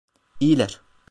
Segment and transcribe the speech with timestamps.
[0.39, 0.81] İyiler.